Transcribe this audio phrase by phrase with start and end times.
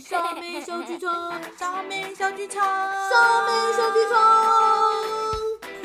[0.00, 4.16] 傻妹小剧场，傻妹小剧场，傻妹小剧场。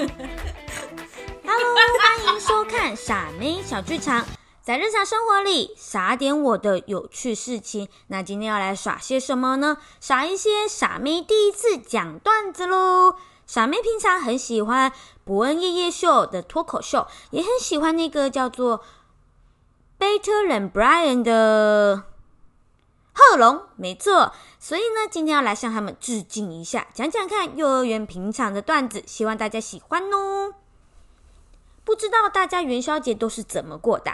[1.45, 4.21] Hello，欢迎收看《傻妹小剧场》。
[4.61, 7.89] 在日常生活里，傻点我的有趣事情。
[8.07, 9.79] 那今天要来耍些什么呢？
[9.99, 13.15] 耍一些傻妹第一次讲段子喽。
[13.45, 14.93] 傻妹平常很喜欢
[15.25, 18.81] 伯恩夜夜秀的脱口秀，也很喜欢那个叫做
[19.99, 22.03] Better Than Brian 的
[23.37, 24.33] 龙，没错。
[24.59, 30.53] 所以呢，今天要来向他们致敬一下，讲讲看幼儿园平常的段子，希望大家喜欢哦。
[31.83, 34.11] 不知道大家元宵节都是怎么过的？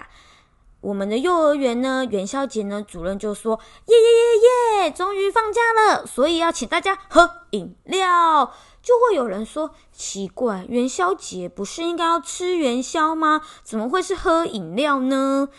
[0.81, 13.41] 我们的幼儿园呢，元宵节呢，主任就说：“耶耶耶耶，终于放假了，所以要请大家喝饮料。”就会有人说：“奇怪，元宵节不是应该要吃元宵吗？
[13.63, 15.49] 怎么会是喝饮料呢？”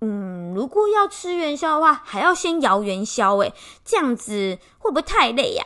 [0.00, 3.52] 嗯，如果要吃元宵的话，还要先摇元宵，诶，
[3.84, 5.64] 这样子会不会太累呀、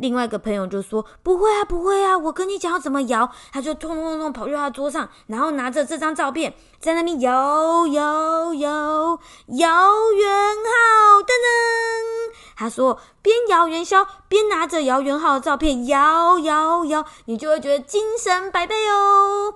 [0.00, 10.30] 另外一个朋友就说：“不会啊，不会啊，我跟你讲要怎么摇。”他就咚咚咚跑去他桌上，然后拿着这张照片在那边摇摇摇摇元
[10.64, 12.32] 号，噔噔。
[12.56, 19.54] 他说边摇元宵边拿着摇元号的照片摇摇摇，你就会觉得精神百倍哦。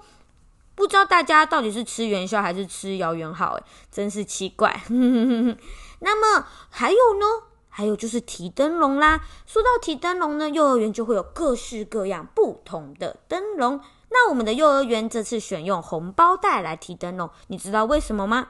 [0.77, 3.55] 不知道大家到底是吃元宵还是吃摇元好？
[3.55, 4.83] 哎，真是奇怪。
[5.99, 7.27] 那么还有呢？
[7.69, 9.21] 还有就是提灯笼啦。
[9.47, 13.81] 说到提灯笼呢，幼儿园就会有各式各样不同的灯笼。
[14.11, 18.49] 那我们的幼儿园这次选用红包袋来提灯笼，你知道为什么吗？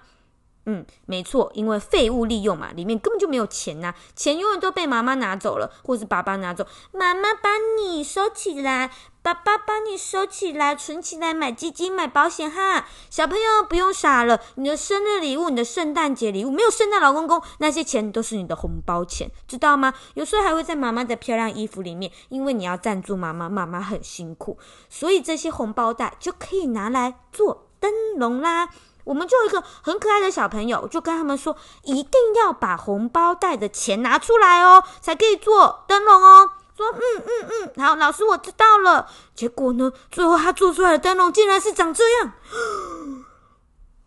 [0.68, 6.66] 嗯，没错，因为废物利用嘛，里面根本就没有钱呐、钱永远都被妈妈拿走了，或是爸爸拿走。
[6.92, 8.90] 妈妈帮你收起来，
[9.26, 12.86] 爸爸帮你收起来，存起来买基金、买保险哈。
[13.10, 19.92] 小朋友不用傻了，你的生日礼物、你的圣诞节礼物，没有圣诞老公公，那些钱都是你的红包钱，知道吗？
[20.14, 24.56] 有时候还会在妈妈的漂亮衣服里面，因为你要赞助妈妈，妈妈很辛苦，
[24.88, 28.68] 所以这些红包袋就可以拿来做灯笼啦。
[29.02, 36.50] 我们就有一个很可爱的小朋友，就跟他们说，一定要把红包袋的钱拿出来哦，才可以做灯笼哦。
[36.76, 39.08] 说嗯嗯嗯，好，老师我知道了。
[39.34, 42.32] 结果呢，最后他做出来的灯笼竟然是长这样，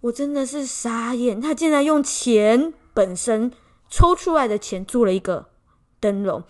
[0.02, 3.52] 我真的是傻眼，他竟然用钱本身
[3.90, 5.48] 抽出来的钱做了一个
[6.00, 6.44] 灯笼，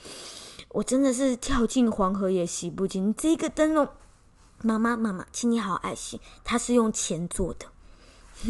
[0.69, 3.15] 我真的是跳进黄河也洗不清。
[3.15, 3.87] 这个灯笼，
[4.61, 7.65] 妈妈妈妈，请你好好爱惜，它是用钱做的。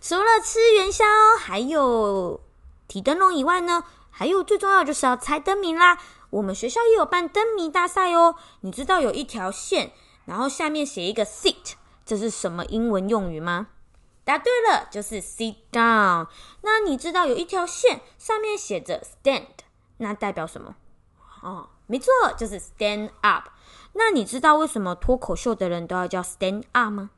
[0.00, 1.04] 除了吃元宵，
[1.38, 2.40] 还有
[2.88, 5.98] 提灯笼以外呢，还有最重要就是要猜灯谜啦。
[6.30, 8.34] 我们学校也有办灯谜大赛哦。
[8.60, 9.92] 你知道有一条线，
[10.24, 13.68] 然后下面写一个 sit，这是什么英文用语吗？
[14.24, 16.26] 答对了，就是 sit down。
[16.62, 19.46] 那你知道有一条线上面写着 stand，
[19.98, 20.74] 那代表什么？
[21.42, 23.50] 哦，没错，就是 stand up。
[23.92, 27.10] 那你知道为什么脱口秀的人都要叫 stand up 吗？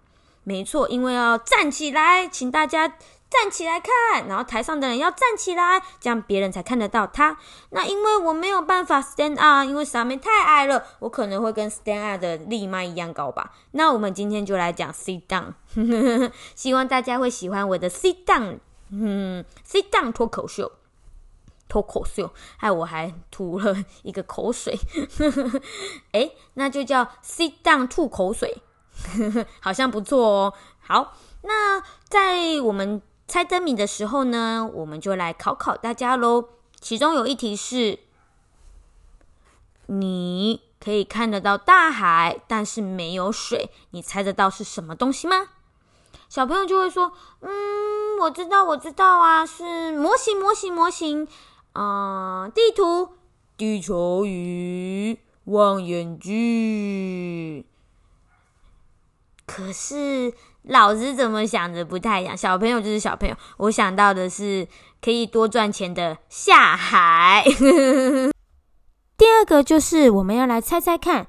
[0.44, 2.94] 没错，因为要站起来，请大家
[3.30, 7.36] 站起来看，然后台上的人要站起来，这样别人才看得到他。
[7.70, 13.52] 那因为我没有办法 stand up，因为傻妹太矮了，我可能会跟 stand up 的立麦一样高吧。
[13.72, 15.52] 那我们今天就来讲 sit down，
[16.54, 18.58] 希望大家会喜欢我的 sit down，
[18.90, 20.72] 嗯，sit down 脱口秀。
[21.68, 24.74] 脱口秀，害我还吐了一个口水，
[26.12, 28.62] 哎，那就叫 sit down 吐口水。
[29.60, 30.54] 好像不错哦。
[30.80, 36.48] 好，那在我们猜灯谜的时候呢，我们就来考考大家喽。
[36.80, 37.98] 其中有一题是：
[39.86, 45.48] 你可以看得到大海，但是没有水，你猜得到是什么东西吗？
[46.30, 51.28] 小朋友就会说：“嗯，我知道，我知道啊，是模型，模型，模型。
[51.74, 53.10] 啊、地图、
[53.56, 57.64] 地球仪、望远镜。”
[59.46, 60.34] 可是
[60.64, 63.34] 老师怎么想的不太一样，小朋友就是小朋友。
[63.56, 64.66] 我想到的是
[65.00, 67.44] 可以多赚钱的下海。
[69.16, 71.26] 第二个就是我们要来猜猜看，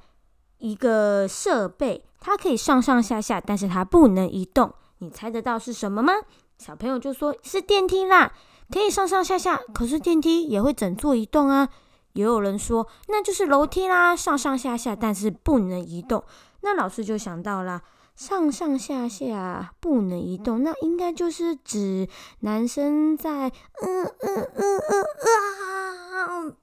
[0.58, 6.14] 一个设备它可以上上下下，但是它不能移动，你猜得到是什么吗？
[6.58, 8.34] 小朋友就说是电梯啦，
[8.70, 11.70] 可以上上下下，可是电梯也会整座移动啊。
[12.14, 16.24] 也有人说那就是楼梯啦，上上下下，但是不能移动。
[16.62, 17.82] 那老师就想到啦。
[18.20, 22.06] 上上下下不能移动，那应该就是指
[22.42, 24.82] 男生在嗯嗯嗯
[26.28, 26.58] 嗯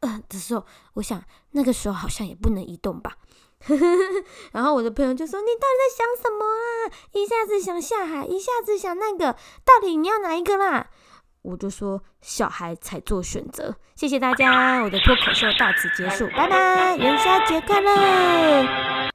[0.00, 3.12] 啊的时候，我想那个时候好像也不能移动吧。
[4.50, 6.90] 然后我的朋友就说：“你到底在想什么啊？
[7.12, 10.88] 一下子想下海，一下子想那个，到底你要哪一个啦？”
[11.42, 13.76] 我就说小孩才做选择。
[13.94, 19.11] 谢谢大家，我的脱口秀到此结束，拜拜，元宵节快乐！